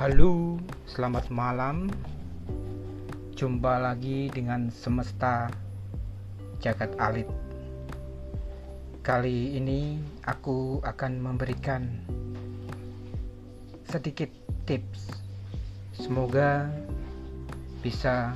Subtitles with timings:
[0.00, 0.56] Halo,
[0.88, 1.92] selamat malam.
[3.36, 5.52] Jumpa lagi dengan semesta
[6.56, 7.28] jagat alit.
[9.04, 12.00] Kali ini aku akan memberikan
[13.92, 14.32] sedikit
[14.64, 15.12] tips.
[15.92, 16.72] Semoga
[17.84, 18.32] bisa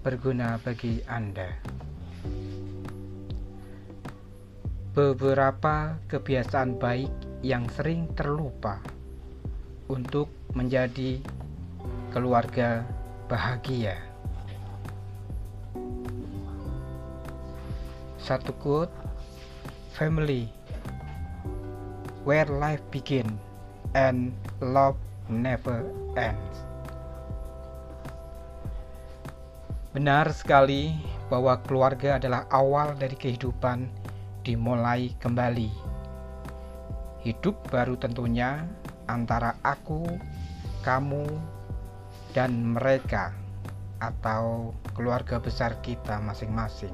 [0.00, 1.52] berguna bagi Anda.
[4.96, 8.95] Beberapa kebiasaan baik yang sering terlupa
[9.86, 11.22] untuk menjadi
[12.10, 12.82] keluarga
[13.30, 13.98] bahagia.
[18.18, 18.90] Satu quote,
[19.94, 20.50] family,
[22.26, 23.38] where life begin
[23.94, 24.98] and love
[25.30, 25.86] never
[26.18, 26.66] ends.
[29.94, 30.92] Benar sekali
[31.32, 33.88] bahwa keluarga adalah awal dari kehidupan
[34.44, 35.70] dimulai kembali.
[37.24, 38.66] Hidup baru tentunya
[39.06, 40.06] antara aku,
[40.82, 41.26] kamu,
[42.34, 43.32] dan mereka,
[43.98, 46.92] atau keluarga besar kita masing-masing.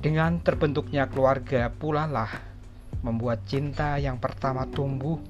[0.00, 2.28] Dengan terbentuknya keluarga pula lah
[3.04, 5.20] membuat cinta yang pertama tumbuh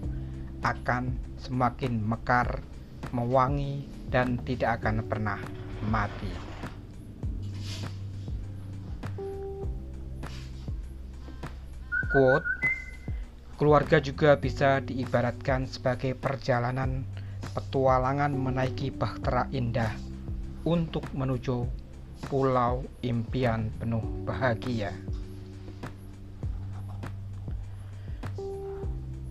[0.63, 2.63] akan semakin mekar,
[3.11, 5.39] mewangi, dan tidak akan pernah
[5.91, 6.31] mati.
[12.15, 12.54] Quote
[13.55, 17.07] Keluarga juga bisa diibaratkan sebagai perjalanan
[17.55, 19.95] petualangan menaiki bahtera indah
[20.67, 21.63] untuk menuju
[22.27, 24.91] pulau impian penuh bahagia.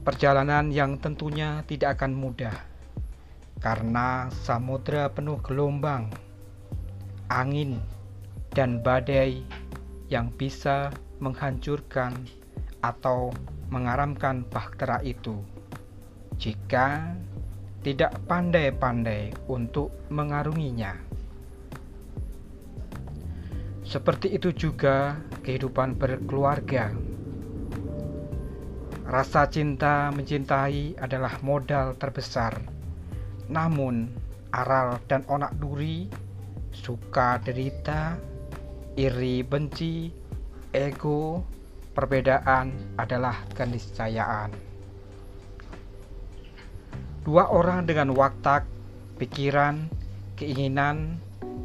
[0.08, 2.56] Perjalanan yang tentunya tidak akan mudah
[3.60, 6.12] karena samudera penuh gelombang,
[7.28, 7.80] angin,
[8.52, 9.44] dan badai
[10.12, 10.92] yang bisa
[11.24, 12.12] menghancurkan
[12.84, 13.32] atau
[13.72, 15.40] mengaramkan bahtera itu
[16.38, 17.16] jika
[17.84, 20.96] tidak pandai-pandai untuk mengarunginya.
[23.84, 26.96] Seperti itu juga kehidupan berkeluarga.
[29.04, 32.56] Rasa cinta mencintai adalah modal terbesar.
[33.52, 34.08] Namun,
[34.56, 36.08] aral dan onak duri,
[36.72, 38.16] suka derita,
[38.96, 40.10] iri benci,
[40.72, 41.44] ego,
[41.94, 44.50] Perbedaan adalah keniscayaan.
[47.24, 48.66] Dua orang dengan watak,
[49.22, 49.88] pikiran,
[50.36, 51.22] keinginan,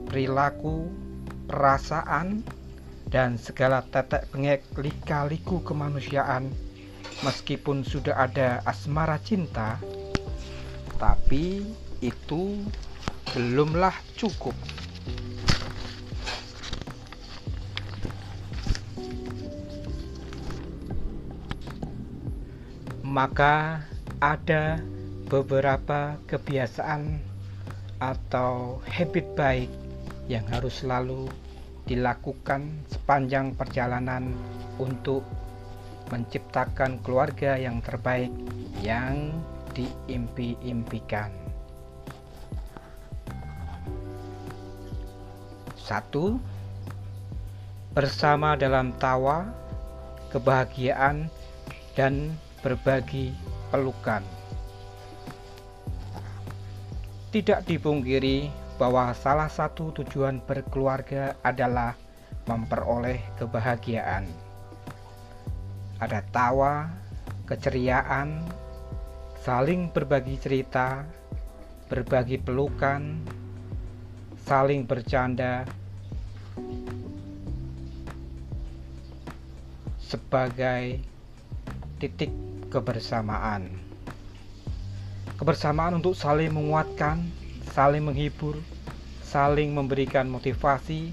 [0.07, 0.87] perilaku,
[1.49, 2.45] perasaan,
[3.09, 6.53] dan segala tetek pengek lika-liku kemanusiaan
[7.25, 9.81] meskipun sudah ada asmara cinta
[11.01, 11.65] tapi
[12.05, 12.63] itu
[13.33, 14.55] belumlah cukup
[23.19, 23.83] maka
[24.23, 24.79] ada
[25.27, 27.19] beberapa kebiasaan
[27.99, 29.67] atau habit baik
[30.31, 31.27] yang harus selalu
[31.91, 34.31] dilakukan sepanjang perjalanan
[34.79, 35.27] untuk
[36.15, 38.31] menciptakan keluarga yang terbaik
[38.87, 39.35] yang
[39.75, 41.35] diimpi-impikan.
[45.75, 46.39] Satu,
[47.99, 49.51] bersama dalam tawa,
[50.31, 51.27] kebahagiaan,
[51.99, 53.33] dan berbagi
[53.71, 54.23] pelukan.
[57.29, 58.49] Tidak dipungkiri
[58.81, 61.93] bahwa salah satu tujuan berkeluarga adalah
[62.49, 64.25] memperoleh kebahagiaan.
[65.99, 66.89] Ada tawa,
[67.45, 68.47] keceriaan,
[69.43, 71.05] saling berbagi cerita,
[71.91, 73.21] berbagi pelukan,
[74.47, 75.69] saling bercanda,
[80.09, 81.08] sebagai
[81.99, 82.31] titik
[82.71, 83.67] kebersamaan.
[85.35, 87.27] Kebersamaan untuk saling menguatkan,
[87.75, 88.59] saling menghibur,
[89.23, 91.11] saling memberikan motivasi,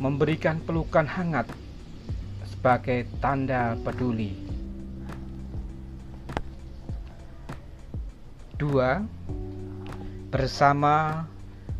[0.00, 1.48] memberikan pelukan hangat
[2.48, 4.36] sebagai tanda peduli.
[8.60, 9.00] Dua,
[10.28, 11.24] bersama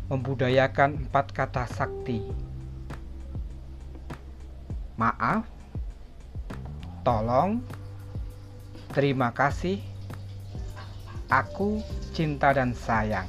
[0.09, 2.19] membudayakan empat kata sakti.
[4.97, 5.45] Maaf,
[7.01, 7.61] tolong,
[8.91, 9.79] Terima kasih.
[11.31, 11.79] Aku
[12.11, 13.23] cinta dan sayang.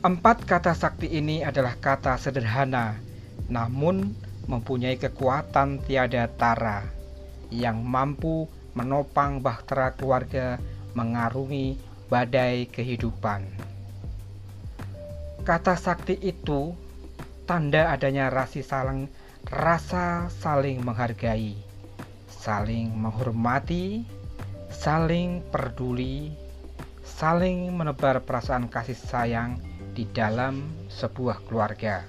[0.00, 2.96] Empat kata sakti ini adalah kata sederhana,
[3.52, 4.16] namun
[4.48, 6.88] mempunyai kekuatan tiada tara
[7.52, 10.56] yang mampu menopang bahtera keluarga
[10.96, 11.76] mengarungi
[12.08, 13.44] badai kehidupan.
[15.44, 16.72] Kata sakti itu
[17.44, 18.64] tanda adanya rasa
[20.32, 21.69] saling menghargai
[22.30, 24.06] saling menghormati,
[24.70, 26.30] saling peduli,
[27.02, 29.58] saling menebar perasaan kasih sayang
[29.92, 32.06] di dalam sebuah keluarga.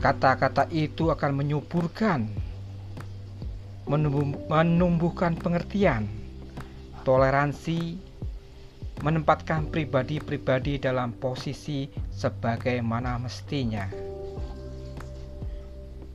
[0.00, 2.26] Kata-kata itu akan menyuburkan,
[4.48, 6.08] menumbuhkan pengertian,
[7.02, 7.98] toleransi,
[9.02, 13.86] menempatkan pribadi-pribadi dalam posisi sebagaimana mestinya,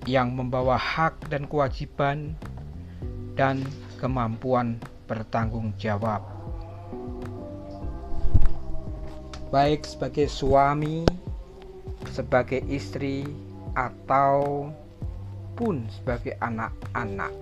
[0.03, 2.35] yang membawa hak dan kewajiban
[3.39, 3.63] dan
[3.97, 4.77] kemampuan
[5.07, 6.23] bertanggung jawab,
[9.53, 11.07] baik sebagai suami,
[12.11, 13.23] sebagai istri,
[13.73, 14.69] atau
[15.53, 17.33] pun sebagai anak-anak.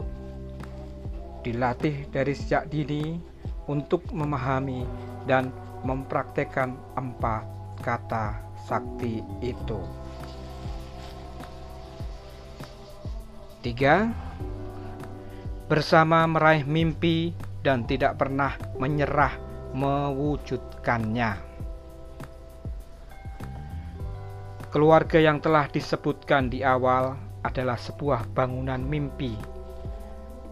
[1.42, 3.18] Dilatih dari sejak dini
[3.66, 4.86] untuk memahami
[5.26, 5.50] dan
[5.82, 7.44] mempraktekkan empat
[7.82, 8.38] kata
[8.70, 10.01] sakti itu.
[13.62, 14.10] Tiga,
[15.70, 17.30] bersama meraih mimpi
[17.62, 19.38] dan tidak pernah menyerah
[19.78, 21.38] mewujudkannya.
[24.74, 27.14] Keluarga yang telah disebutkan di awal
[27.46, 29.38] adalah sebuah bangunan mimpi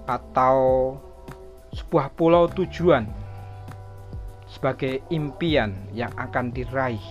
[0.06, 0.94] atau
[1.74, 3.10] sebuah pulau tujuan
[4.46, 7.02] sebagai impian yang akan diraih.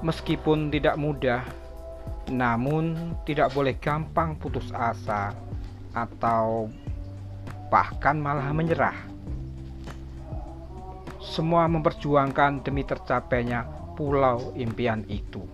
[0.00, 1.44] Meskipun tidak mudah,
[2.28, 5.32] namun tidak boleh gampang putus asa
[5.92, 6.68] atau
[7.72, 8.96] bahkan malah menyerah.
[11.20, 13.66] Semua memperjuangkan demi tercapainya
[13.96, 15.44] pulau impian itu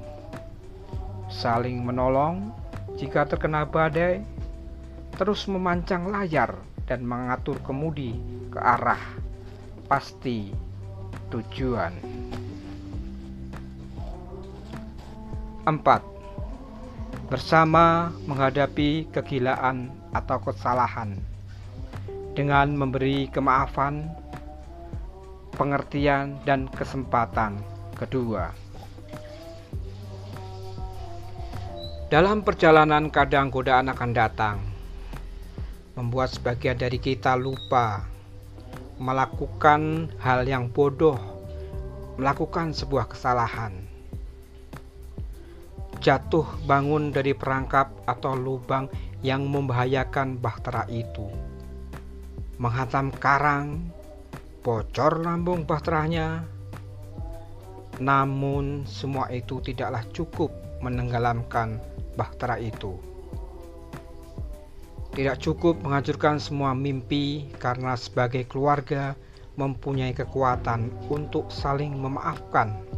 [1.34, 2.54] saling menolong
[2.94, 4.22] jika terkena badai,
[5.18, 6.54] terus memancang layar
[6.86, 8.14] dan mengatur kemudi
[8.54, 9.02] ke arah
[9.90, 10.54] pasti
[11.34, 11.90] tujuan.
[15.66, 16.13] 4.
[17.34, 21.18] Bersama menghadapi kegilaan atau kesalahan
[22.38, 24.06] dengan memberi kemaafan,
[25.58, 27.58] pengertian, dan kesempatan
[27.98, 28.54] kedua.
[32.06, 34.62] Dalam perjalanan kadang godaan akan datang,
[35.98, 38.06] membuat sebagian dari kita lupa
[39.02, 41.18] melakukan hal yang bodoh,
[42.14, 43.93] melakukan sebuah kesalahan.
[46.04, 48.92] Jatuh bangun dari perangkap atau lubang
[49.24, 51.32] yang membahayakan bahtera itu.
[52.60, 53.88] Menghantam karang,
[54.60, 56.44] bocor lambung bahteranya.
[58.04, 60.52] Namun semua itu tidaklah cukup
[60.84, 61.80] menenggelamkan
[62.20, 63.00] bahtera itu.
[65.16, 69.16] Tidak cukup menghancurkan semua mimpi karena sebagai keluarga
[69.56, 72.93] mempunyai kekuatan untuk saling memaafkan.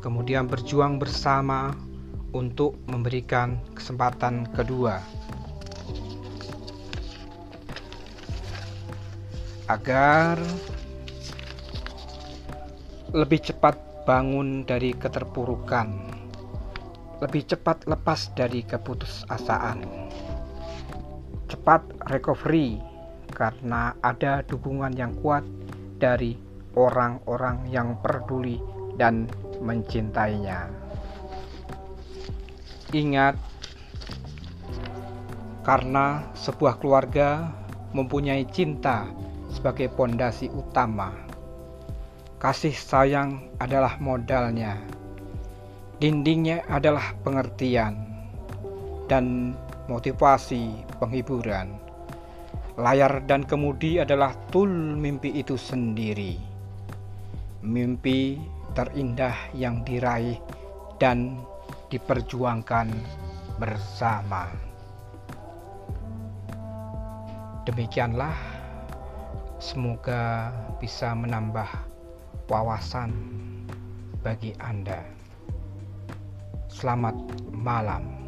[0.00, 1.76] Kemudian berjuang bersama
[2.32, 5.00] untuk memberikan kesempatan kedua.
[9.70, 10.40] Agar
[13.14, 16.10] lebih cepat bangun dari keterpurukan
[17.20, 19.84] lebih cepat lepas dari keputusasaan.
[21.52, 22.80] Cepat recovery
[23.28, 25.44] karena ada dukungan yang kuat
[26.00, 26.34] dari
[26.74, 28.56] orang-orang yang peduli
[28.96, 29.28] dan
[29.60, 30.66] mencintainya.
[32.90, 33.38] Ingat,
[35.62, 37.54] karena sebuah keluarga
[37.94, 39.06] mempunyai cinta
[39.52, 41.14] sebagai pondasi utama.
[42.40, 44.80] Kasih sayang adalah modalnya
[46.00, 47.92] Dindingnya adalah pengertian
[49.04, 49.52] dan
[49.84, 51.76] motivasi penghiburan.
[52.80, 56.40] Layar dan kemudi adalah tul mimpi itu sendiri.
[57.60, 58.40] Mimpi
[58.76, 60.38] terindah yang diraih
[61.00, 61.40] dan
[61.90, 62.92] diperjuangkan
[63.58, 64.48] bersama.
[67.68, 68.34] Demikianlah,
[69.60, 70.50] semoga
[70.80, 71.68] bisa menambah
[72.48, 73.12] wawasan
[74.24, 75.04] bagi Anda.
[76.70, 77.14] Selamat
[77.52, 78.19] malam.